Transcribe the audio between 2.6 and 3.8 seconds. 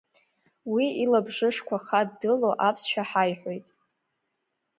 аԥсшәа ҳаиҳәоит.